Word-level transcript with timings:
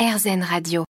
RZN 0.00 0.42
Radio. 0.42 0.84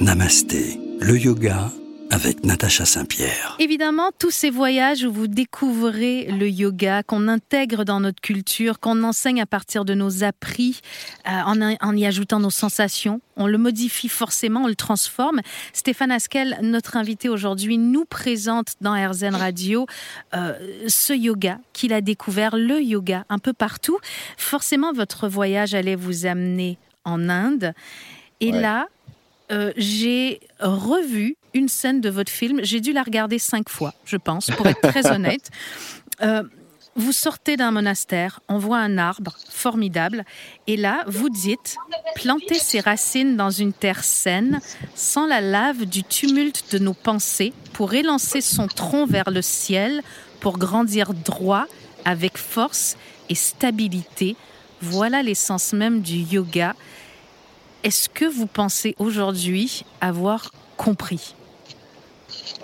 Namasté, 0.00 0.80
le 1.00 1.16
yoga 1.16 1.70
avec 2.10 2.44
Natacha 2.44 2.84
Saint-Pierre. 2.84 3.56
Évidemment, 3.58 4.10
tous 4.18 4.30
ces 4.30 4.50
voyages 4.50 5.04
où 5.04 5.12
vous 5.12 5.28
découvrez 5.28 6.24
le 6.26 6.48
yoga, 6.48 7.02
qu'on 7.02 7.28
intègre 7.28 7.84
dans 7.84 8.00
notre 8.00 8.20
culture, 8.20 8.80
qu'on 8.80 9.02
enseigne 9.04 9.40
à 9.40 9.46
partir 9.46 9.84
de 9.84 9.94
nos 9.94 10.24
appris, 10.24 10.80
euh, 11.26 11.76
en, 11.80 11.96
y 11.96 12.06
ajoutant 12.06 12.40
nos 12.40 12.50
sensations, 12.50 13.20
on 13.36 13.46
le 13.46 13.58
modifie 13.58 14.08
forcément, 14.08 14.64
on 14.64 14.66
le 14.66 14.74
transforme. 14.74 15.40
Stéphane 15.72 16.10
Askel, 16.10 16.58
notre 16.62 16.96
invité 16.96 17.28
aujourd'hui, 17.28 17.78
nous 17.78 18.04
présente 18.04 18.74
dans 18.80 18.92
RZN 18.92 19.34
Radio 19.34 19.86
euh, 20.34 20.54
ce 20.88 21.12
yoga 21.12 21.58
qu'il 21.72 21.92
a 21.92 22.00
découvert, 22.00 22.56
le 22.56 22.82
yoga, 22.82 23.24
un 23.28 23.38
peu 23.38 23.52
partout. 23.52 23.98
Forcément, 24.36 24.92
votre 24.92 25.28
voyage 25.28 25.74
allait 25.74 25.96
vous 25.96 26.26
amener 26.26 26.78
en 27.04 27.28
Inde. 27.28 27.72
Et 28.40 28.52
là, 28.52 28.86
euh, 29.52 29.72
j'ai 29.76 30.40
revu 30.60 31.36
une 31.54 31.68
scène 31.68 32.00
de 32.00 32.10
votre 32.10 32.30
film. 32.30 32.60
J'ai 32.62 32.80
dû 32.80 32.92
la 32.92 33.02
regarder 33.02 33.38
cinq 33.38 33.68
fois, 33.68 33.94
je 34.04 34.16
pense, 34.16 34.46
pour 34.50 34.66
être 34.66 34.80
très 34.80 35.10
honnête. 35.12 35.50
Euh, 36.22 36.42
vous 36.96 37.12
sortez 37.12 37.56
d'un 37.56 37.70
monastère, 37.70 38.40
on 38.48 38.58
voit 38.58 38.78
un 38.78 38.98
arbre 38.98 39.36
formidable, 39.48 40.24
et 40.66 40.76
là, 40.76 41.04
vous 41.06 41.30
dites 41.30 41.76
planter 42.16 42.58
ses 42.58 42.80
racines 42.80 43.36
dans 43.36 43.50
une 43.50 43.72
terre 43.72 44.02
saine, 44.02 44.60
sans 44.94 45.26
la 45.26 45.40
lave 45.40 45.86
du 45.86 46.02
tumulte 46.02 46.72
de 46.72 46.78
nos 46.78 46.94
pensées, 46.94 47.52
pour 47.72 47.94
élancer 47.94 48.40
son 48.40 48.66
tronc 48.66 49.06
vers 49.06 49.30
le 49.30 49.40
ciel, 49.40 50.02
pour 50.40 50.58
grandir 50.58 51.14
droit, 51.14 51.66
avec 52.04 52.36
force 52.36 52.96
et 53.28 53.34
stabilité. 53.34 54.36
Voilà 54.82 55.22
l'essence 55.22 55.72
même 55.72 56.00
du 56.00 56.16
yoga. 56.16 56.74
Est-ce 57.84 58.08
que 58.08 58.24
vous 58.24 58.46
pensez 58.46 58.94
aujourd'hui 58.98 59.84
avoir 60.00 60.50
compris? 60.76 61.34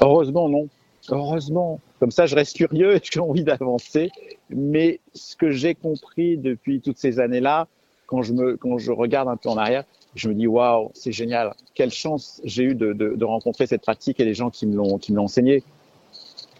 Heureusement, 0.01 0.49
non. 0.49 0.69
Heureusement. 1.11 1.81
Comme 2.01 2.11
ça, 2.11 2.27
je 2.27 2.35
reste 2.35 2.57
curieux 2.57 2.97
et 2.97 3.01
j'ai 3.03 3.21
envie 3.21 3.45
d'avancer. 3.45 4.11
Mais 4.51 5.01
ce 5.15 5.37
que 5.37 5.51
j'ai 5.51 5.75
compris 5.75 6.37
depuis 6.37 6.81
toutes 6.81 6.99
ces 6.99 7.21
années-là, 7.21 7.69
quand 8.07 8.23
je, 8.23 8.33
me, 8.33 8.57
quand 8.57 8.79
je 8.79 8.93
regarde 8.93 9.29
un 9.29 9.37
peu 9.37 9.49
en 9.49 9.57
arrière, 9.57 9.85
je 10.15 10.29
me 10.29 10.35
dis 10.35 10.47
waouh, 10.47 10.91
c'est 10.95 11.13
génial. 11.13 11.55
Quelle 11.75 11.91
chance 11.91 12.41
j'ai 12.45 12.65
eu 12.65 12.75
de, 12.75 12.93
de, 12.93 13.15
de, 13.15 13.25
rencontrer 13.25 13.67
cette 13.67 13.83
pratique 13.83 14.21
et 14.21 14.25
les 14.25 14.35
gens 14.35 14.51
qui 14.51 14.67
me 14.67 14.77
l'ont 14.77 14.99
qui 14.99 15.13
me 15.13 15.21
enseigné. 15.21 15.63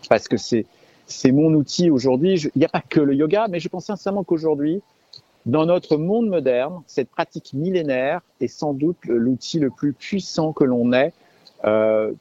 Parce 0.09 0.29
que 0.29 0.37
c'est 0.37 0.67
c'est 1.07 1.33
mon 1.33 1.55
outil 1.55 1.91
aujourd'hui. 1.91 2.41
Il 2.55 2.59
n'y 2.59 2.65
a 2.65 2.69
pas 2.69 2.83
que 2.83 3.01
le 3.01 3.15
yoga, 3.15 3.47
mais 3.49 3.61
je 3.61 3.69
pense 3.69 3.87
sincèrement 3.87 4.25
qu'aujourd'hui, 4.25 4.83
dans 5.47 5.65
notre 5.65 5.97
monde 5.97 6.29
moderne, 6.29 6.83
cette 6.87 7.09
pratique 7.09 7.53
millénaire 7.55 8.21
est 8.41 8.49
sans 8.49 8.73
doute 8.73 8.99
l'outil 9.07 9.61
le 9.61 9.71
plus 9.71 9.93
puissant 9.93 10.53
que 10.53 10.65
l'on 10.65 10.93
ait 10.93 11.13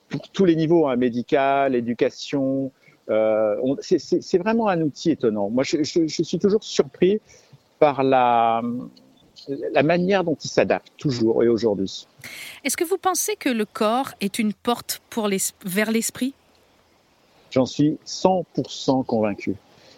pour 0.10 0.30
tous 0.30 0.46
les 0.46 0.56
niveaux, 0.56 0.88
hein, 0.88 0.96
médical, 0.96 1.76
éducation. 1.76 2.72
Euh, 3.10 3.56
c'est 3.82 4.38
vraiment 4.38 4.68
un 4.68 4.82
outil 4.82 5.12
étonnant. 5.12 5.50
Moi, 5.50 5.64
je, 5.64 5.84
je, 5.84 6.08
je 6.08 6.24
suis 6.24 6.40
toujours 6.40 6.64
surpris 6.64 7.20
par 7.78 8.04
la, 8.04 8.62
la 9.74 9.84
manière 9.84 10.24
dont 10.24 10.38
il 10.44 10.50
s'adapte, 10.50 10.92
toujours 10.98 11.44
et 11.44 11.48
aujourd'hui. 11.48 12.08
Est-ce 12.64 12.78
que 12.78 12.84
vous 12.84 12.98
pensez 12.98 13.36
que 13.36 13.50
le 13.50 13.66
corps 13.66 14.14
est 14.22 14.40
une 14.40 14.54
porte 14.54 15.02
pour 15.10 15.28
les, 15.28 15.38
vers 15.64 15.92
l'esprit? 15.92 16.34
J'en 17.52 17.66
suis 17.66 17.98
100% 18.06 19.06
convaincu 19.06 19.56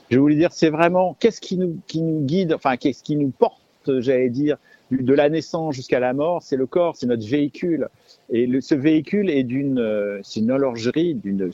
je 0.10 0.20
voulais 0.20 0.36
dire, 0.36 0.52
c'est 0.52 0.70
vraiment 0.70 1.16
qu'est-ce 1.20 1.42
qui 1.42 1.58
nous, 1.58 1.80
qui 1.88 2.02
nous 2.02 2.22
guide, 2.22 2.54
enfin, 2.54 2.78
qu'est-ce 2.78 3.04
qui 3.04 3.16
nous 3.16 3.30
porte, 3.30 3.60
j'allais 4.00 4.30
dire, 4.30 4.58
de 4.92 5.14
la 5.14 5.30
naissance 5.30 5.76
jusqu'à 5.76 6.00
la 6.00 6.14
mort, 6.14 6.42
c'est 6.42 6.56
le 6.56 6.66
corps, 6.66 6.96
c'est 6.96 7.08
notre 7.08 7.28
véhicule. 7.28 7.90
Et 8.30 8.48
le, 8.48 8.62
ce 8.62 8.76
véhicule 8.76 9.30
est 9.30 9.44
d'une, 9.44 9.80
euh, 9.80 10.20
c'est 10.24 10.40
une 10.40 10.52
horlogerie, 10.52 11.16
d'une, 11.16 11.52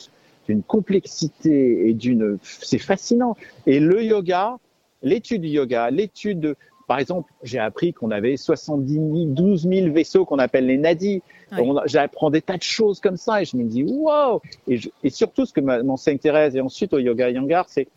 d'une 0.48 0.64
complexité 0.64 1.90
et 1.90 1.94
d'une, 1.94 2.38
c'est 2.42 2.80
fascinant. 2.80 3.36
Et 3.66 3.80
le 3.80 4.04
yoga, 4.04 4.58
l'étude 5.02 5.42
du 5.42 5.50
yoga, 5.50 5.90
l'étude 5.90 6.56
par 6.88 7.00
exemple, 7.00 7.32
j'ai 7.44 7.60
appris 7.60 7.94
qu'on 7.94 8.12
avait 8.12 8.36
70 8.36 8.94
000, 8.94 9.06
12 9.28 9.68
000 9.68 9.92
vaisseaux 9.94 10.26
qu'on 10.26 10.40
appelle 10.40 10.66
les 10.66 10.78
nadis. 10.78 11.22
Oui. 11.54 11.64
J'apprends 11.86 12.30
des 12.30 12.42
tas 12.42 12.58
de 12.58 12.64
choses 12.64 13.00
comme 13.00 13.18
ça 13.18 13.42
et 13.42 13.46
je 13.46 13.56
me 13.56 13.64
dis, 13.64 13.84
wow! 13.84 14.42
Et, 14.68 14.78
je, 14.78 14.90
et 15.04 15.10
surtout, 15.10 15.46
ce 15.46 15.54
que 15.54 15.62
m'enseigne 15.62 16.18
Thérèse 16.18 16.56
et 16.56 16.62
ensuite 16.62 16.94
au 16.94 17.00
yoga 17.00 17.30
Yangar, 17.30 17.66
c'est 17.70 17.88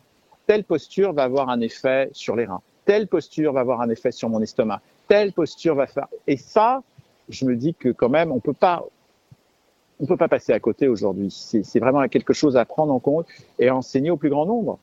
telle 0.45 0.63
posture 0.63 1.13
va 1.13 1.23
avoir 1.23 1.49
un 1.49 1.59
effet 1.59 2.09
sur 2.13 2.35
les 2.35 2.45
reins, 2.45 2.61
telle 2.85 3.07
posture 3.07 3.51
va 3.53 3.59
avoir 3.59 3.81
un 3.81 3.89
effet 3.89 4.11
sur 4.11 4.29
mon 4.29 4.41
estomac, 4.41 4.81
telle 5.07 5.33
posture 5.33 5.75
va 5.75 5.87
faire. 5.87 6.07
Et 6.27 6.37
ça, 6.37 6.83
je 7.29 7.45
me 7.45 7.55
dis 7.55 7.73
que 7.73 7.89
quand 7.89 8.09
même, 8.09 8.31
on 8.31 8.39
peut 8.39 8.53
pas, 8.53 8.85
on 9.99 10.05
peut 10.05 10.17
pas 10.17 10.27
passer 10.27 10.53
à 10.53 10.59
côté 10.59 10.87
aujourd'hui. 10.87 11.31
C'est 11.31 11.79
vraiment 11.79 12.07
quelque 12.07 12.33
chose 12.33 12.57
à 12.57 12.65
prendre 12.65 12.93
en 12.93 12.99
compte 12.99 13.27
et 13.59 13.67
à 13.67 13.75
enseigner 13.75 14.11
au 14.11 14.17
plus 14.17 14.29
grand 14.29 14.45
nombre. 14.45 14.79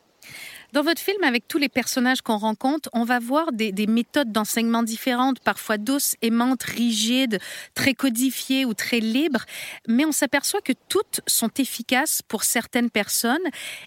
Dans 0.75 0.83
votre 0.83 1.01
film, 1.01 1.23
avec 1.23 1.47
tous 1.47 1.59
les 1.59 1.69
personnages 1.69 2.21
qu'on 2.21 2.37
rencontre, 2.37 2.89
on 2.93 3.05
va 3.05 3.21
voir 3.21 3.53
des, 3.53 3.71
des 3.71 3.87
méthodes 3.87 4.33
d'enseignement 4.33 4.83
différentes, 4.83 5.39
parfois 5.39 5.79
douces, 5.79 6.17
aimantes, 6.21 6.65
rigides, 6.65 7.39
très 7.75 7.95
codifiées 7.95 8.65
ou 8.65 8.75
très 8.75 8.99
libres, 8.99 9.45
mais 9.87 10.05
on 10.05 10.11
s'aperçoit 10.11 10.61
que 10.63 10.73
toutes 10.89 11.21
sont 11.29 11.51
efficaces 11.59 12.23
pour 12.23 12.43
certaines 12.43 12.91
personnes. 12.91 13.39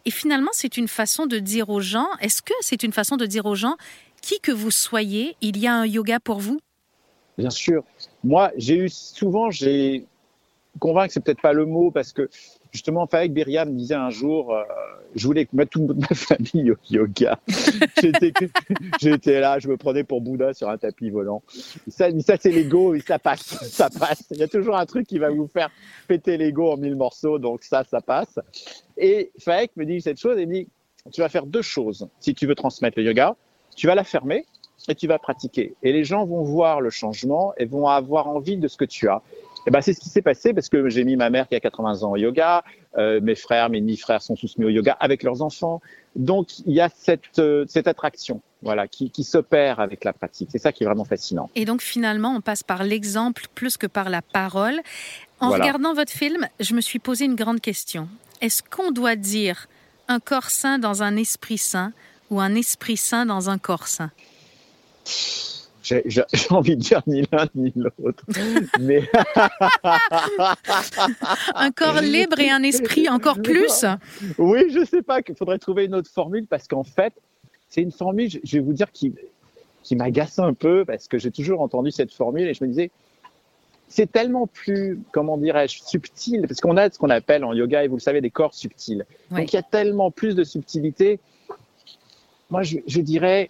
Et 0.05 0.11
finalement, 0.11 0.51
c'est 0.53 0.77
une 0.77 0.87
façon 0.87 1.25
de 1.25 1.39
dire 1.39 1.69
aux 1.69 1.81
gens, 1.81 2.07
est-ce 2.21 2.41
que 2.41 2.53
c'est 2.61 2.83
une 2.83 2.93
façon 2.93 3.17
de 3.17 3.25
dire 3.25 3.47
aux 3.47 3.55
gens, 3.55 3.75
qui 4.27 4.41
que 4.41 4.51
vous 4.51 4.71
soyez, 4.71 5.37
il 5.39 5.57
y 5.57 5.67
a 5.67 5.73
un 5.73 5.85
yoga 5.85 6.19
pour 6.19 6.39
vous? 6.39 6.59
Bien 7.37 7.49
sûr. 7.49 7.85
Moi, 8.25 8.51
j'ai 8.57 8.75
eu 8.75 8.89
souvent, 8.89 9.51
j'ai 9.51 10.05
convaincre, 10.79 11.13
c'est 11.13 11.23
peut-être 11.23 11.41
pas 11.41 11.53
le 11.53 11.65
mot, 11.65 11.91
parce 11.91 12.11
que 12.11 12.29
justement, 12.73 13.07
Faïk 13.07 13.33
Beria 13.33 13.63
me 13.63 13.71
disait 13.71 13.95
un 13.95 14.09
jour, 14.09 14.53
euh, 14.53 14.63
je 15.15 15.25
voulais 15.25 15.47
mettre 15.53 15.71
toute 15.71 15.95
ma 15.95 16.07
famille 16.13 16.71
au 16.71 16.75
yoga. 16.89 17.39
J'étais 18.99 19.39
là, 19.39 19.59
je 19.59 19.69
me 19.69 19.77
prenais 19.77 20.03
pour 20.03 20.19
Bouddha 20.19 20.53
sur 20.53 20.67
un 20.67 20.77
tapis 20.77 21.09
volant. 21.09 21.41
Ça, 21.87 22.09
ça 22.19 22.35
c'est 22.37 22.51
l'ego, 22.51 22.95
et 22.95 22.99
ça 22.99 23.19
passe, 23.19 23.45
ça 23.69 23.89
passe. 23.89 24.25
Il 24.31 24.39
y 24.39 24.43
a 24.43 24.49
toujours 24.49 24.75
un 24.75 24.85
truc 24.85 25.07
qui 25.07 25.19
va 25.19 25.29
vous 25.29 25.47
faire 25.47 25.69
péter 26.09 26.35
l'ego 26.35 26.73
en 26.73 26.75
mille 26.75 26.97
morceaux, 26.97 27.39
donc 27.39 27.63
ça, 27.63 27.85
ça 27.85 28.01
passe. 28.01 28.39
Et 28.97 29.31
Faïk 29.39 29.71
me 29.77 29.85
dit 29.85 30.01
cette 30.01 30.19
chose, 30.19 30.35
il 30.37 30.49
me 30.49 30.53
dit, 30.53 30.67
tu 31.13 31.21
vas 31.21 31.29
faire 31.29 31.45
deux 31.45 31.61
choses 31.61 32.09
si 32.19 32.35
tu 32.35 32.45
veux 32.45 32.55
transmettre 32.55 32.99
le 32.99 33.05
yoga. 33.05 33.37
Tu 33.77 33.87
vas 33.87 33.95
la 33.95 34.03
fermer 34.03 34.45
et 34.89 34.95
tu 34.95 35.07
vas 35.07 35.19
pratiquer. 35.19 35.75
Et 35.83 35.93
les 35.93 36.03
gens 36.03 36.25
vont 36.25 36.43
voir 36.43 36.81
le 36.81 36.89
changement 36.89 37.53
et 37.57 37.65
vont 37.65 37.87
avoir 37.87 38.27
envie 38.27 38.57
de 38.57 38.67
ce 38.67 38.75
que 38.75 38.85
tu 38.85 39.07
as. 39.07 39.21
Et 39.65 39.69
ben, 39.69 39.81
c'est 39.81 39.93
ce 39.93 39.99
qui 39.99 40.09
s'est 40.09 40.21
passé 40.21 40.53
parce 40.53 40.69
que 40.69 40.89
j'ai 40.89 41.03
mis 41.03 41.15
ma 41.17 41.29
mère 41.29 41.47
qui 41.47 41.55
a 41.55 41.59
80 41.59 42.03
ans 42.03 42.11
au 42.11 42.15
yoga, 42.15 42.63
euh, 42.97 43.19
mes 43.21 43.35
frères, 43.35 43.69
mes 43.69 43.81
demi-frères 43.81 44.21
sont 44.21 44.35
tous 44.35 44.57
mis 44.57 44.65
au 44.65 44.69
yoga 44.69 44.95
avec 44.99 45.23
leurs 45.23 45.41
enfants. 45.41 45.81
Donc, 46.15 46.59
il 46.65 46.73
y 46.73 46.79
a 46.79 46.89
cette, 46.89 47.39
euh, 47.39 47.65
cette 47.67 47.87
attraction 47.87 48.41
voilà, 48.61 48.87
qui, 48.87 49.11
qui 49.11 49.25
s'opère 49.25 49.81
avec 49.81 50.05
la 50.05 50.13
pratique. 50.13 50.49
C'est 50.51 50.57
ça 50.57 50.71
qui 50.71 50.83
est 50.83 50.87
vraiment 50.87 51.03
fascinant. 51.03 51.49
Et 51.55 51.65
donc, 51.65 51.81
finalement, 51.81 52.33
on 52.33 52.41
passe 52.41 52.63
par 52.63 52.83
l'exemple 52.83 53.43
plus 53.55 53.77
que 53.77 53.87
par 53.87 54.09
la 54.09 54.21
parole. 54.21 54.79
En 55.41 55.49
voilà. 55.49 55.65
regardant 55.65 55.93
votre 55.93 56.13
film, 56.13 56.47
je 56.61 56.73
me 56.73 56.81
suis 56.81 56.99
posé 56.99 57.25
une 57.25 57.35
grande 57.35 57.59
question. 57.59 58.07
Est-ce 58.41 58.63
qu'on 58.63 58.91
doit 58.91 59.17
dire 59.17 59.67
un 60.07 60.19
corps 60.19 60.49
sain 60.49 60.79
dans 60.79 61.03
un 61.03 61.17
esprit 61.17 61.57
sain 61.57 61.91
ou 62.29 62.39
un 62.39 62.55
esprit 62.55 62.97
sain 62.97 63.25
dans 63.25 63.49
un 63.49 63.57
corps 63.57 63.87
sain 63.87 64.11
j'ai 66.03 66.25
envie 66.49 66.75
de 66.75 66.81
dire 66.81 67.01
ni 67.07 67.23
l'un 67.31 67.47
ni 67.55 67.71
l'autre. 67.75 68.23
Mais 68.79 69.03
un 71.55 71.71
corps 71.71 72.01
libre 72.01 72.39
et 72.39 72.49
un 72.49 72.63
esprit 72.63 73.07
encore 73.09 73.41
plus? 73.41 73.85
Oui, 74.37 74.69
je 74.69 74.83
sais 74.85 75.01
pas 75.01 75.21
qu'il 75.21 75.35
faudrait 75.35 75.59
trouver 75.59 75.85
une 75.85 75.95
autre 75.95 76.09
formule 76.11 76.45
parce 76.47 76.67
qu'en 76.67 76.83
fait, 76.83 77.13
c'est 77.69 77.81
une 77.81 77.91
formule, 77.91 78.29
je 78.29 78.57
vais 78.57 78.59
vous 78.63 78.73
dire, 78.73 78.91
qui, 78.91 79.13
qui 79.83 79.95
m'agace 79.95 80.39
un 80.39 80.53
peu 80.53 80.83
parce 80.85 81.07
que 81.07 81.17
j'ai 81.17 81.31
toujours 81.31 81.61
entendu 81.61 81.91
cette 81.91 82.13
formule 82.13 82.47
et 82.47 82.53
je 82.53 82.63
me 82.63 82.69
disais, 82.69 82.91
c'est 83.87 84.11
tellement 84.11 84.47
plus, 84.47 84.99
comment 85.11 85.37
dirais-je, 85.37 85.81
subtil, 85.85 86.41
parce 86.47 86.59
qu'on 86.59 86.75
a 86.75 86.89
ce 86.89 86.99
qu'on 86.99 87.09
appelle 87.09 87.45
en 87.45 87.53
yoga, 87.53 87.85
et 87.85 87.87
vous 87.87 87.95
le 87.95 88.01
savez, 88.01 88.19
des 88.19 88.31
corps 88.31 88.53
subtils. 88.53 89.05
Oui. 89.31 89.39
Donc 89.39 89.53
il 89.53 89.55
y 89.55 89.59
a 89.59 89.63
tellement 89.63 90.11
plus 90.11 90.35
de 90.35 90.43
subtilité. 90.43 91.19
Moi, 92.49 92.63
je, 92.63 93.01
dirais, 93.01 93.49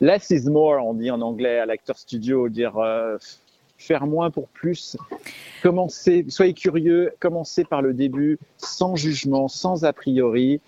less 0.00 0.30
is 0.30 0.48
more, 0.50 0.84
on 0.84 0.94
dit 0.94 1.10
en 1.10 1.20
anglais 1.22 1.58
à 1.58 1.66
l'acteur 1.66 1.96
studio, 1.96 2.48
dire 2.50 2.76
euh, 2.76 3.16
faire 3.78 4.06
moins 4.06 4.30
pour 4.30 4.48
plus. 4.48 4.96
Commencez, 5.62 6.26
soyez 6.28 6.52
curieux, 6.52 7.12
commencez 7.20 7.64
par 7.64 7.80
le 7.80 7.94
début, 7.94 8.38
sans 8.58 8.96
jugement, 8.96 9.48
sans 9.48 9.84
a 9.84 9.92
priori, 9.94 10.60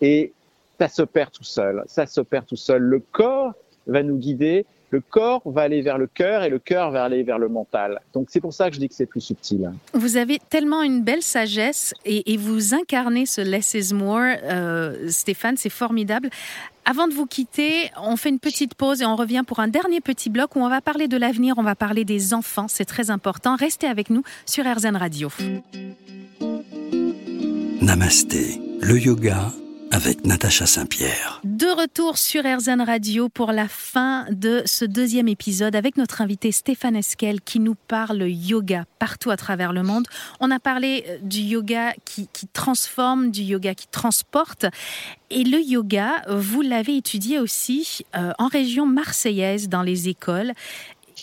et 0.00 0.32
ça 0.78 0.88
s'opère 0.88 1.30
tout 1.30 1.44
seul. 1.44 1.82
Ça 1.86 2.06
s'opère 2.06 2.46
tout 2.46 2.56
seul. 2.56 2.82
Le 2.82 3.00
corps 3.00 3.52
va 3.86 4.02
nous 4.02 4.16
guider, 4.16 4.66
Le 4.94 5.00
corps 5.00 5.42
va 5.44 5.62
aller 5.62 5.82
vers 5.82 5.98
le 5.98 6.06
cœur 6.06 6.44
et 6.44 6.48
le 6.48 6.60
cœur 6.60 6.92
va 6.92 7.02
aller 7.02 7.24
vers 7.24 7.40
le 7.40 7.48
mental. 7.48 8.00
Donc 8.12 8.28
c'est 8.30 8.40
pour 8.40 8.52
ça 8.52 8.68
que 8.68 8.76
je 8.76 8.80
dis 8.80 8.88
que 8.88 8.94
c'est 8.94 9.06
plus 9.06 9.20
subtil. 9.20 9.72
Vous 9.92 10.16
avez 10.16 10.38
tellement 10.38 10.82
une 10.82 11.02
belle 11.02 11.22
sagesse 11.22 11.94
et, 12.04 12.36
vous 12.36 12.74
incarnez 12.74 13.26
ce 13.26 13.40
less 13.40 13.74
is 13.74 13.92
more, 13.92 14.20
euh, 14.20 15.08
Stéphane, 15.08 15.56
c'est 15.56 15.68
formidable. 15.68 16.30
Avant 16.84 17.08
de 17.08 17.12
vous 17.12 17.26
quitter, 17.26 17.90
on 18.00 18.14
fait 18.14 18.28
une 18.28 18.38
petite 18.38 18.76
pause 18.76 19.02
et 19.02 19.04
on 19.04 19.16
revient 19.16 19.42
pour 19.44 19.58
un 19.58 19.66
dernier 19.66 20.00
petit 20.00 20.30
bloc 20.30 20.54
où 20.54 20.60
on 20.60 20.68
va 20.68 20.80
parler 20.80 21.08
de 21.08 21.16
l'avenir, 21.16 21.54
on 21.56 21.64
va 21.64 21.74
parler 21.74 22.04
des 22.04 22.32
enfants, 22.32 22.68
c'est 22.68 22.84
très 22.84 23.10
important. 23.10 23.56
Restez 23.56 23.88
avec 23.88 24.10
nous 24.10 24.22
sur 24.46 24.64
RZN 24.64 24.94
Radio. 24.94 25.28
Namasté, 27.82 28.60
le 28.80 28.96
yoga 28.96 29.50
avec 29.94 30.26
Natacha 30.26 30.66
Saint-Pierre. 30.66 31.40
De 31.44 31.68
retour 31.68 32.18
sur 32.18 32.42
RZN 32.42 32.80
Radio 32.80 33.28
pour 33.28 33.52
la 33.52 33.68
fin 33.68 34.26
de 34.28 34.60
ce 34.66 34.84
deuxième 34.84 35.28
épisode 35.28 35.76
avec 35.76 35.96
notre 35.96 36.20
invité 36.20 36.50
Stéphane 36.50 36.96
Esquel 36.96 37.40
qui 37.40 37.60
nous 37.60 37.76
parle 37.76 38.28
yoga 38.28 38.86
partout 38.98 39.30
à 39.30 39.36
travers 39.36 39.72
le 39.72 39.84
monde. 39.84 40.08
On 40.40 40.50
a 40.50 40.58
parlé 40.58 41.04
euh, 41.06 41.18
du 41.22 41.38
yoga 41.38 41.92
qui, 42.04 42.28
transforme, 42.52 43.30
du 43.30 43.42
yoga 43.42 43.76
qui 43.76 43.86
transporte. 43.86 44.66
Et 45.30 45.44
le 45.44 45.60
yoga, 45.60 46.22
vous 46.28 46.62
l'avez 46.62 46.96
étudié 46.96 47.38
aussi 47.38 48.00
euh, 48.16 48.32
en 48.40 48.48
région 48.48 48.86
marseillaise 48.86 49.68
dans 49.68 49.82
les 49.82 50.08
écoles. 50.08 50.54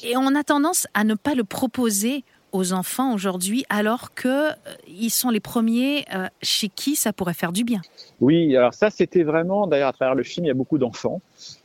Et 0.02 0.16
on 0.16 0.34
a 0.34 0.46
tendance 0.46 0.88
à 0.94 1.04
ne 1.04 1.16
pas 1.16 1.36
le 1.36 1.44
proposer 1.44 2.24
aux 2.52 2.74
enfants 2.74 3.14
aujourd'hui, 3.14 3.66
alors 3.70 4.14
qu'ils 4.14 4.30
euh, 4.30 5.10
sont 5.10 5.30
les 5.30 5.40
premiers 5.40 6.06
euh, 6.14 6.28
chez 6.42 6.70
qui 6.70 6.96
ça 6.96 7.14
pourrait 7.14 7.34
faire 7.34 7.52
du 7.52 7.64
bien. 7.64 7.82
Oui, 8.20 8.56
alors 8.56 8.74
ça, 8.74 8.90
c'était 8.90 9.24
vraiment, 9.24 9.68
d'ailleurs, 9.68 9.90
à 9.90 9.94
travers 9.94 10.16
le 10.16 10.24
film, 10.24 10.46
il 10.46 10.50
y 10.50 10.52
a 10.52 10.56
beaucoup 10.56 10.78
d'enfants. 10.78 11.22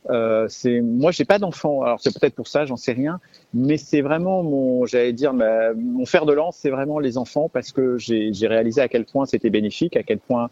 Euh, 0.09 0.47
moi, 0.83 1.11
j'ai 1.11 1.25
pas 1.25 1.39
d'enfants, 1.39 1.83
alors 1.83 1.99
c'est 2.01 2.17
peut-être 2.17 2.35
pour 2.35 2.47
ça, 2.47 2.65
j'en 2.65 2.77
sais 2.77 2.93
rien, 2.93 3.19
mais 3.53 3.77
c'est 3.77 4.01
vraiment 4.01 4.43
mon, 4.43 4.85
j'allais 4.85 5.13
dire, 5.13 5.33
mon 5.33 6.05
fer 6.05 6.25
de 6.25 6.33
lance, 6.33 6.57
c'est 6.59 6.69
vraiment 6.69 6.99
les 6.99 7.17
enfants 7.17 7.49
parce 7.49 7.71
que 7.71 7.97
j'ai 7.97 8.47
réalisé 8.47 8.81
à 8.81 8.87
quel 8.87 9.05
point 9.05 9.25
c'était 9.25 9.49
bénéfique, 9.49 9.95
à 9.97 10.03
quel 10.03 10.19
point 10.19 10.49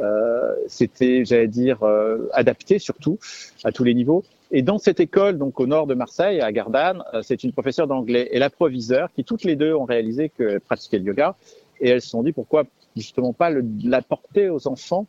euh, 0.00 0.54
c'était, 0.66 1.24
j'allais 1.24 1.48
dire, 1.48 1.82
euh, 1.82 2.28
adapté 2.32 2.78
surtout 2.78 3.18
à 3.62 3.72
tous 3.72 3.84
les 3.84 3.94
niveaux. 3.94 4.24
Et 4.50 4.62
dans 4.62 4.78
cette 4.78 5.00
école, 5.00 5.38
donc 5.38 5.60
au 5.60 5.66
nord 5.66 5.86
de 5.86 5.94
Marseille, 5.94 6.40
à 6.40 6.52
Gardanne, 6.52 7.02
euh, 7.12 7.22
c'est 7.22 7.44
une 7.44 7.52
professeure 7.52 7.86
d'anglais 7.86 8.28
et 8.32 8.38
la 8.38 8.50
proviseure 8.50 9.08
qui 9.14 9.24
toutes 9.24 9.44
les 9.44 9.56
deux 9.56 9.74
ont 9.74 9.84
réalisé 9.84 10.28
qu'elles 10.28 10.60
pratiquaient 10.60 10.98
le 10.98 11.04
yoga 11.04 11.34
et 11.80 11.88
elles 11.88 12.02
se 12.02 12.08
sont 12.08 12.22
dit 12.22 12.32
pourquoi 12.32 12.64
justement 12.96 13.32
pas 13.32 13.50
l'apporter 13.82 14.48
aux 14.48 14.68
enfants. 14.68 15.06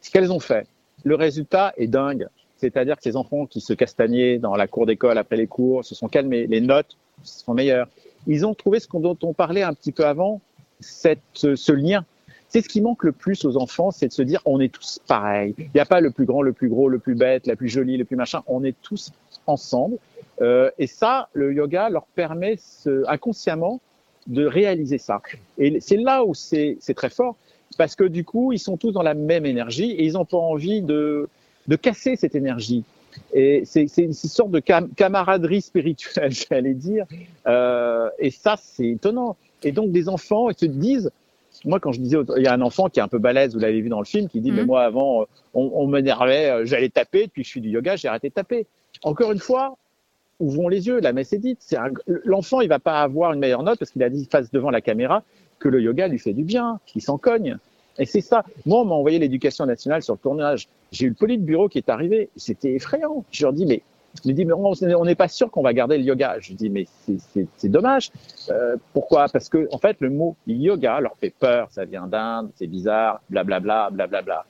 Ce 0.00 0.10
qu'elles 0.10 0.32
ont 0.32 0.40
fait, 0.40 0.66
le 1.04 1.14
résultat 1.14 1.72
est 1.76 1.88
dingue. 1.88 2.28
C'est-à-dire 2.56 2.96
que 2.96 3.02
ces 3.02 3.16
enfants 3.16 3.46
qui 3.46 3.60
se 3.60 3.72
castagnaient 3.72 4.38
dans 4.38 4.54
la 4.54 4.66
cour 4.66 4.86
d'école 4.86 5.18
après 5.18 5.36
les 5.36 5.46
cours 5.46 5.84
se 5.84 5.94
sont 5.94 6.08
calmés, 6.08 6.46
les 6.46 6.60
notes 6.60 6.96
sont 7.22 7.54
meilleures. 7.54 7.88
Ils 8.26 8.46
ont 8.46 8.54
trouvé 8.54 8.80
ce 8.80 8.86
dont 8.94 9.18
on 9.22 9.32
parlait 9.32 9.62
un 9.62 9.74
petit 9.74 9.92
peu 9.92 10.06
avant, 10.06 10.40
cette, 10.80 11.20
ce 11.34 11.72
lien 11.72 12.04
c'est 12.54 12.60
ce 12.60 12.68
qui 12.68 12.80
manque 12.80 13.02
le 13.02 13.10
plus 13.10 13.44
aux 13.44 13.56
enfants, 13.56 13.90
c'est 13.90 14.06
de 14.06 14.12
se 14.12 14.22
dire 14.22 14.40
on 14.44 14.60
est 14.60 14.72
tous 14.72 15.00
pareils. 15.08 15.56
Il 15.58 15.70
n'y 15.74 15.80
a 15.80 15.84
pas 15.84 16.00
le 16.00 16.12
plus 16.12 16.24
grand, 16.24 16.40
le 16.40 16.52
plus 16.52 16.68
gros, 16.68 16.88
le 16.88 17.00
plus 17.00 17.16
bête, 17.16 17.48
la 17.48 17.56
plus 17.56 17.68
jolie, 17.68 17.96
le 17.96 18.04
plus 18.04 18.14
machin. 18.14 18.44
On 18.46 18.62
est 18.62 18.76
tous 18.80 19.10
ensemble. 19.48 19.96
Euh, 20.40 20.70
et 20.78 20.86
ça, 20.86 21.28
le 21.32 21.52
yoga 21.52 21.90
leur 21.90 22.06
permet 22.06 22.56
inconsciemment 23.08 23.80
de 24.28 24.46
réaliser 24.46 24.98
ça. 24.98 25.20
Et 25.58 25.80
c'est 25.80 25.96
là 25.96 26.24
où 26.24 26.32
c'est 26.32 26.78
très 26.94 27.10
fort, 27.10 27.34
parce 27.76 27.96
que 27.96 28.04
du 28.04 28.22
coup, 28.24 28.52
ils 28.52 28.60
sont 28.60 28.76
tous 28.76 28.92
dans 28.92 29.02
la 29.02 29.14
même 29.14 29.46
énergie 29.46 29.90
et 29.90 30.04
ils 30.04 30.12
n'ont 30.12 30.24
pas 30.24 30.38
envie 30.38 30.80
de, 30.80 31.28
de 31.66 31.74
casser 31.74 32.14
cette 32.14 32.36
énergie. 32.36 32.84
Et 33.32 33.64
c'est 33.64 33.88
une 33.98 34.12
sorte 34.12 34.52
de 34.52 34.60
camaraderie 34.60 35.60
spirituelle, 35.60 36.30
j'allais 36.48 36.74
dire. 36.74 37.04
Euh, 37.48 38.10
et 38.20 38.30
ça, 38.30 38.54
c'est 38.62 38.90
étonnant. 38.90 39.36
Et 39.64 39.72
donc, 39.72 39.90
des 39.90 40.08
enfants, 40.08 40.50
ils 40.50 40.56
se 40.56 40.66
disent, 40.66 41.10
moi, 41.64 41.80
quand 41.80 41.92
je 41.92 42.00
disais, 42.00 42.18
il 42.36 42.42
y 42.42 42.46
a 42.46 42.52
un 42.52 42.60
enfant 42.60 42.88
qui 42.88 43.00
est 43.00 43.02
un 43.02 43.08
peu 43.08 43.18
balèze, 43.18 43.54
vous 43.54 43.60
l'avez 43.60 43.80
vu 43.80 43.88
dans 43.88 44.00
le 44.00 44.04
film, 44.04 44.28
qui 44.28 44.40
dit, 44.40 44.52
mais 44.52 44.62
mhm. 44.62 44.66
moi, 44.66 44.82
avant, 44.82 45.22
euh, 45.22 45.24
on, 45.54 45.70
on 45.74 45.86
m'énervait, 45.86 46.50
euh, 46.50 46.64
j'allais 46.64 46.90
taper, 46.90 47.28
que 47.28 47.42
je 47.42 47.48
suis 47.48 47.60
du 47.60 47.70
yoga, 47.70 47.96
j'ai 47.96 48.08
arrêté 48.08 48.28
de 48.28 48.34
taper. 48.34 48.66
Encore 49.02 49.32
une 49.32 49.38
fois, 49.38 49.76
ouvrons 50.40 50.68
les 50.68 50.86
yeux, 50.86 51.00
la 51.00 51.12
messe 51.12 51.32
est 51.32 51.38
dite. 51.38 51.74
L'enfant, 52.06 52.60
il 52.60 52.68
va 52.68 52.78
pas 52.78 53.02
avoir 53.02 53.32
une 53.32 53.40
meilleure 53.40 53.62
note 53.62 53.78
parce 53.78 53.90
qu'il 53.90 54.02
a 54.02 54.10
dit 54.10 54.26
face 54.30 54.50
devant 54.50 54.70
la 54.70 54.80
caméra 54.80 55.22
que 55.58 55.68
le 55.68 55.80
yoga 55.80 56.08
lui 56.08 56.18
fait 56.18 56.32
du 56.32 56.44
bien, 56.44 56.80
il 56.94 57.02
s'en 57.02 57.18
cogne. 57.18 57.56
Et 57.98 58.06
c'est 58.06 58.20
ça. 58.20 58.44
Moi, 58.66 58.80
on 58.80 58.84
m'a 58.84 58.94
envoyé 58.94 59.18
l'éducation 59.18 59.66
nationale 59.66 60.02
sur 60.02 60.14
le 60.14 60.18
tournage. 60.18 60.68
J'ai 60.90 61.06
eu 61.06 61.10
le 61.10 61.14
poli 61.14 61.38
de 61.38 61.44
bureau 61.44 61.68
qui 61.68 61.78
est 61.78 61.88
arrivé. 61.88 62.28
C'était 62.36 62.72
effrayant. 62.72 63.24
Je 63.30 63.44
leur 63.44 63.52
dis, 63.52 63.66
mais 63.66 63.82
il 64.24 64.30
me 64.30 64.34
dit, 64.34 64.44
mais 64.44 64.54
on 64.54 65.04
n'est 65.04 65.14
pas 65.14 65.28
sûr 65.28 65.50
qu'on 65.50 65.62
va 65.62 65.72
garder 65.72 65.98
le 65.98 66.04
yoga. 66.04 66.36
Je 66.40 66.52
dis, 66.52 66.70
mais 66.70 66.86
c'est 67.56 67.68
dommage. 67.68 68.10
Euh, 68.50 68.76
pourquoi? 68.92 69.26
Parce 69.28 69.48
que, 69.48 69.68
en 69.72 69.78
fait, 69.78 69.96
le 70.00 70.10
mot 70.10 70.36
yoga 70.46 71.00
leur 71.00 71.16
fait 71.20 71.30
peur. 71.30 71.68
Ça 71.70 71.84
vient 71.84 72.06
d'Inde, 72.06 72.50
c'est 72.56 72.66
bizarre, 72.66 73.20
blablabla, 73.30 73.90
blablabla. 73.90 74.46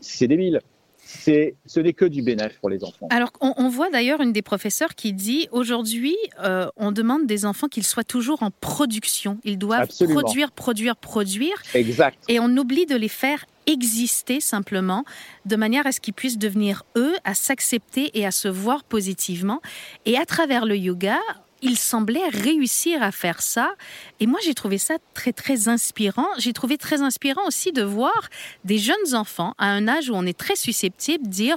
C'est 0.00 0.26
débile. 0.26 0.60
C'est, 1.06 1.54
ce 1.66 1.80
n'est 1.80 1.92
que 1.92 2.06
du 2.06 2.22
bénéfice 2.22 2.56
pour 2.58 2.70
les 2.70 2.82
enfants. 2.82 3.08
Alors, 3.10 3.30
on, 3.40 3.68
voit 3.68 3.90
d'ailleurs 3.90 4.22
une 4.22 4.32
des 4.32 4.40
professeurs 4.40 4.94
qui 4.94 5.12
dit 5.12 5.48
aujourd'hui, 5.52 6.16
euh, 6.42 6.66
on 6.76 6.92
demande 6.92 7.26
des 7.26 7.44
enfants 7.44 7.68
qu'ils 7.68 7.84
soient 7.84 8.04
toujours 8.04 8.42
en 8.42 8.50
production. 8.50 9.38
Ils 9.44 9.58
doivent 9.58 9.88
produire, 9.88 10.50
produire, 10.50 10.96
produire. 10.96 11.56
Exact. 11.74 12.18
Et 12.28 12.40
on 12.40 12.48
oublie 12.56 12.86
de 12.86 12.96
les 12.96 13.08
faire 13.08 13.44
exister 13.66 14.40
simplement, 14.40 15.04
de 15.46 15.56
manière 15.56 15.86
à 15.86 15.92
ce 15.92 16.00
qu'ils 16.00 16.14
puissent 16.14 16.38
devenir 16.38 16.84
eux, 16.96 17.14
à 17.24 17.34
s'accepter 17.34 18.10
et 18.18 18.26
à 18.26 18.30
se 18.30 18.48
voir 18.48 18.84
positivement. 18.84 19.60
Et 20.06 20.18
à 20.18 20.26
travers 20.26 20.66
le 20.66 20.76
yoga, 20.76 21.18
il 21.64 21.78
semblait 21.78 22.28
réussir 22.28 23.02
à 23.02 23.10
faire 23.10 23.40
ça. 23.40 23.74
Et 24.20 24.26
moi, 24.26 24.38
j'ai 24.44 24.54
trouvé 24.54 24.76
ça 24.76 24.96
très, 25.14 25.32
très 25.32 25.68
inspirant. 25.68 26.26
J'ai 26.38 26.52
trouvé 26.52 26.76
très 26.76 27.00
inspirant 27.00 27.46
aussi 27.46 27.72
de 27.72 27.82
voir 27.82 28.28
des 28.64 28.78
jeunes 28.78 29.14
enfants 29.14 29.54
à 29.58 29.68
un 29.68 29.88
âge 29.88 30.10
où 30.10 30.14
on 30.14 30.26
est 30.26 30.38
très 30.38 30.56
susceptible 30.56 31.24
de 31.24 31.30
dire 31.30 31.56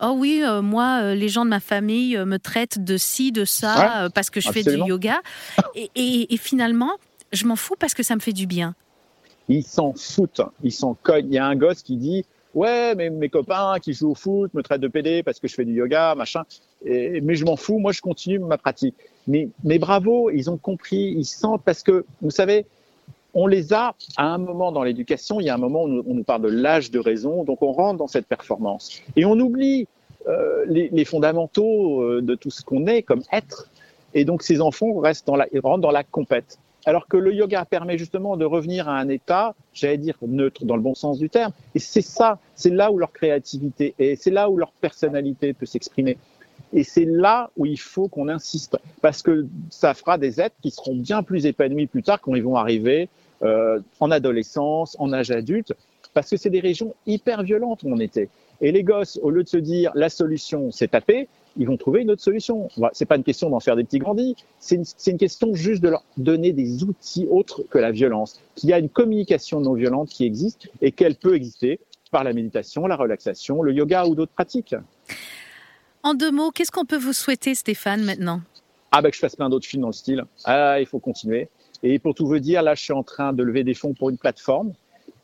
Oh 0.00 0.14
oui, 0.16 0.42
euh, 0.44 0.62
moi, 0.62 1.00
euh, 1.02 1.14
les 1.14 1.28
gens 1.28 1.44
de 1.44 1.50
ma 1.50 1.60
famille 1.60 2.16
euh, 2.16 2.24
me 2.24 2.38
traitent 2.38 2.82
de 2.82 2.96
ci, 2.96 3.32
de 3.32 3.44
ça, 3.44 4.08
parce 4.14 4.30
que 4.30 4.40
je 4.40 4.50
fais 4.50 4.62
du 4.62 4.76
yoga. 4.76 5.20
et 5.74 6.38
finalement, 6.40 6.92
je 7.32 7.44
m'en 7.44 7.56
fous 7.56 7.74
parce 7.78 7.94
que 7.94 8.02
ça 8.02 8.14
me 8.14 8.20
fait 8.20 8.32
du 8.32 8.46
bien 8.46 8.74
ils 9.48 9.64
s'en 9.64 9.92
foutent, 9.94 10.42
ils 10.62 10.72
s'en 10.72 10.94
cognent. 10.94 11.28
Il 11.28 11.34
y 11.34 11.38
a 11.38 11.46
un 11.46 11.56
gosse 11.56 11.82
qui 11.82 11.96
dit 11.96 12.24
ouais, 12.54 12.94
mais 12.94 13.10
mes 13.10 13.28
copains 13.28 13.76
qui 13.80 13.92
jouent 13.94 14.10
au 14.10 14.14
foot 14.14 14.52
me 14.54 14.62
traitent 14.62 14.80
de 14.80 14.88
PD 14.88 15.22
parce 15.22 15.38
que 15.38 15.48
je 15.48 15.54
fais 15.54 15.64
du 15.64 15.74
yoga, 15.74 16.14
machin. 16.14 16.42
Mais 16.84 17.34
je 17.34 17.44
m'en 17.44 17.56
fous, 17.56 17.78
moi 17.78 17.92
je 17.92 18.00
continue 18.00 18.38
ma 18.38 18.58
pratique. 18.58 18.94
Mais, 19.26 19.48
mais 19.64 19.78
bravo, 19.78 20.30
ils 20.30 20.50
ont 20.50 20.56
compris, 20.56 21.14
ils 21.16 21.24
sentent 21.24 21.62
parce 21.64 21.82
que 21.82 22.04
vous 22.22 22.30
savez, 22.30 22.66
on 23.34 23.46
les 23.46 23.72
a 23.72 23.94
à 24.16 24.26
un 24.26 24.38
moment 24.38 24.72
dans 24.72 24.82
l'éducation. 24.82 25.40
Il 25.40 25.46
y 25.46 25.50
a 25.50 25.54
un 25.54 25.58
moment 25.58 25.84
où 25.84 26.02
on 26.06 26.14
nous 26.14 26.24
parle 26.24 26.42
de 26.42 26.48
l'âge 26.48 26.90
de 26.90 26.98
raison, 26.98 27.44
donc 27.44 27.62
on 27.62 27.72
rentre 27.72 27.98
dans 27.98 28.06
cette 28.06 28.26
performance 28.26 29.02
et 29.16 29.24
on 29.24 29.38
oublie 29.38 29.86
euh, 30.26 30.64
les, 30.66 30.88
les, 30.92 31.04
fondamentaux 31.04 32.02
euh, 32.02 32.20
de 32.22 32.34
tout 32.34 32.50
ce 32.50 32.62
qu'on 32.62 32.86
est 32.86 33.02
comme 33.02 33.22
être. 33.32 33.68
Et 34.14 34.24
donc 34.24 34.42
ces 34.42 34.60
enfants 34.60 34.98
restent 34.98 35.26
dans 35.26 35.36
la, 35.36 35.46
rentrent 35.62 35.82
dans 35.82 35.90
la 35.90 36.04
compète. 36.04 36.58
Alors 36.86 37.06
que 37.06 37.16
le 37.16 37.34
yoga 37.34 37.64
permet 37.64 37.98
justement 37.98 38.36
de 38.36 38.44
revenir 38.44 38.88
à 38.88 38.98
un 38.98 39.08
état, 39.08 39.54
j'allais 39.74 39.98
dire 39.98 40.16
neutre 40.22 40.64
dans 40.64 40.76
le 40.76 40.82
bon 40.82 40.94
sens 40.94 41.18
du 41.18 41.28
terme. 41.28 41.52
Et 41.74 41.78
c'est 41.78 42.02
ça, 42.02 42.38
c'est 42.54 42.70
là 42.70 42.90
où 42.92 42.98
leur 42.98 43.12
créativité 43.12 43.94
est, 43.98 44.16
c'est 44.16 44.30
là 44.30 44.48
où 44.48 44.56
leur 44.56 44.72
personnalité 44.72 45.52
peut 45.52 45.66
s'exprimer. 45.66 46.16
Et 46.72 46.84
c'est 46.84 47.04
là 47.04 47.50
où 47.56 47.66
il 47.66 47.78
faut 47.78 48.08
qu'on 48.08 48.28
insiste, 48.28 48.76
parce 49.00 49.22
que 49.22 49.46
ça 49.70 49.94
fera 49.94 50.18
des 50.18 50.40
êtres 50.40 50.56
qui 50.62 50.70
seront 50.70 50.96
bien 50.96 51.22
plus 51.22 51.46
épanouis 51.46 51.86
plus 51.86 52.02
tard 52.02 52.20
quand 52.20 52.34
ils 52.34 52.42
vont 52.42 52.56
arriver 52.56 53.08
euh, 53.42 53.80
en 54.00 54.10
adolescence, 54.10 54.96
en 54.98 55.12
âge 55.12 55.30
adulte, 55.30 55.72
parce 56.12 56.30
que 56.30 56.36
c'est 56.36 56.50
des 56.50 56.60
régions 56.60 56.94
hyper 57.06 57.42
violentes 57.42 57.82
où 57.84 57.88
on 57.92 57.98
était. 57.98 58.28
Et 58.60 58.72
les 58.72 58.82
gosses, 58.82 59.18
au 59.22 59.30
lieu 59.30 59.44
de 59.44 59.48
se 59.48 59.56
dire 59.56 59.92
la 59.94 60.08
solution 60.08 60.70
c'est 60.72 60.88
taper, 60.88 61.28
ils 61.56 61.66
vont 61.66 61.76
trouver 61.76 62.02
une 62.02 62.10
autre 62.10 62.22
solution. 62.22 62.68
C'est 62.92 63.06
pas 63.06 63.16
une 63.16 63.24
question 63.24 63.50
d'en 63.50 63.60
faire 63.60 63.76
des 63.76 63.84
petits 63.84 63.98
grandis, 63.98 64.36
c'est 64.58 64.76
une, 64.76 64.84
une, 65.06 65.18
question 65.18 65.54
juste 65.54 65.82
de 65.82 65.88
leur 65.88 66.04
donner 66.16 66.52
des 66.52 66.84
outils 66.84 67.26
autres 67.30 67.62
que 67.70 67.78
la 67.78 67.90
violence, 67.90 68.40
qu'il 68.54 68.70
y 68.70 68.72
a 68.72 68.78
une 68.78 68.88
communication 68.88 69.60
non 69.60 69.74
violente 69.74 70.08
qui 70.08 70.24
existe 70.24 70.68
et 70.80 70.92
qu'elle 70.92 71.16
peut 71.16 71.34
exister 71.34 71.80
par 72.10 72.24
la 72.24 72.32
méditation, 72.32 72.86
la 72.86 72.96
relaxation, 72.96 73.62
le 73.62 73.72
yoga 73.72 74.06
ou 74.06 74.14
d'autres 74.14 74.32
pratiques. 74.32 74.74
En 76.02 76.14
deux 76.14 76.30
mots, 76.30 76.50
qu'est-ce 76.50 76.70
qu'on 76.70 76.84
peut 76.84 76.96
vous 76.96 77.12
souhaiter, 77.12 77.54
Stéphane, 77.54 78.04
maintenant? 78.04 78.40
Ah 78.92 79.02
ben 79.02 79.10
que 79.10 79.16
je 79.16 79.20
fasse 79.20 79.36
plein 79.36 79.50
d'autres 79.50 79.66
films 79.66 79.82
dans 79.82 79.88
le 79.88 79.92
style. 79.94 80.24
Ah, 80.44 80.80
il 80.80 80.86
faut 80.86 80.98
continuer. 80.98 81.48
Et 81.82 81.98
pour 81.98 82.14
tout 82.14 82.26
vous 82.26 82.38
dire, 82.38 82.62
là, 82.62 82.74
je 82.74 82.82
suis 82.82 82.92
en 82.92 83.02
train 83.02 83.32
de 83.32 83.42
lever 83.42 83.64
des 83.64 83.74
fonds 83.74 83.94
pour 83.94 84.10
une 84.10 84.16
plateforme 84.16 84.72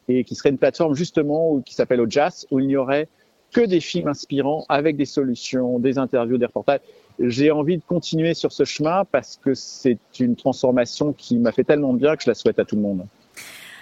et 0.08 0.24
qui 0.24 0.34
serait 0.34 0.50
une 0.50 0.58
plateforme 0.58 0.94
justement 0.94 1.60
qui 1.60 1.74
s'appelle 1.74 2.00
OJAS, 2.00 2.46
où 2.50 2.60
il 2.60 2.66
n'y 2.66 2.76
aurait 2.76 3.08
que 3.52 3.60
des 3.60 3.80
films 3.80 4.08
inspirants 4.08 4.64
avec 4.68 4.96
des 4.96 5.04
solutions, 5.04 5.78
des 5.78 5.98
interviews, 5.98 6.38
des 6.38 6.46
reportages. 6.46 6.80
J'ai 7.20 7.50
envie 7.50 7.76
de 7.78 7.82
continuer 7.86 8.34
sur 8.34 8.52
ce 8.52 8.64
chemin 8.64 9.04
parce 9.04 9.38
que 9.42 9.54
c'est 9.54 9.98
une 10.18 10.34
transformation 10.34 11.12
qui 11.12 11.38
m'a 11.38 11.52
fait 11.52 11.62
tellement 11.62 11.92
bien 11.92 12.16
que 12.16 12.24
je 12.24 12.30
la 12.30 12.34
souhaite 12.34 12.58
à 12.58 12.64
tout 12.64 12.74
le 12.74 12.82
monde. 12.82 13.06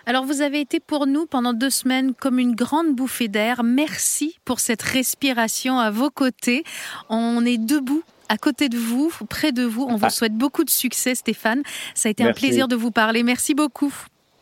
Alors 0.05 0.25
vous 0.25 0.43
avez 0.43 0.61
été 0.61 0.81
pour 0.81 1.07
nous 1.07 1.27
pendant 1.27 1.53
deux 1.53 1.71
semaines 1.71 2.13
comme 2.15 2.39
une 2.39 2.55
grande 2.55 2.95
bouffée 2.95 3.29
d'air. 3.29 3.63
Merci 3.63 4.37
pour 4.45 4.61
cette 4.61 4.83
respiration 4.83 5.79
à 5.79 5.91
vos 5.91 6.11
côtés. 6.11 6.65
On 7.09 7.45
est 7.47 7.59
debout 7.59 8.03
à 8.29 8.37
côté 8.37 8.69
de 8.69 8.79
vous, 8.79 9.13
près 9.29 9.53
de 9.53 9.63
vous. 9.63 9.87
On 9.89 9.97
vous 9.97 10.07
ah. 10.07 10.11
souhaite 10.11 10.35
beaucoup 10.35 10.65
de 10.65 10.71
succès, 10.71 11.15
Stéphane. 11.15 11.63
Ça 11.95 12.09
a 12.09 12.11
été 12.11 12.25
un 12.25 12.33
plaisir 12.33 12.67
de 12.67 12.75
vous 12.75 12.91
parler. 12.91 13.23
Merci 13.23 13.55
beaucoup. 13.55 13.95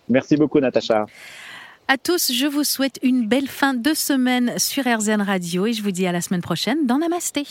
Merci 0.09 0.37
beaucoup, 0.37 0.61
Natacha. 0.61 1.07
À 1.93 1.99
tous, 1.99 2.31
je 2.33 2.47
vous 2.47 2.63
souhaite 2.63 3.01
une 3.03 3.27
belle 3.27 3.49
fin 3.49 3.75
de 3.75 3.95
semaine 3.95 4.57
sur 4.61 4.85
RZN 4.85 5.23
Radio 5.23 5.67
et 5.67 5.73
je 5.73 5.83
vous 5.83 5.91
dis 5.91 6.07
à 6.07 6.13
la 6.13 6.21
semaine 6.21 6.41
prochaine 6.41 6.87
dans 6.87 6.99
Namasté. 6.99 7.45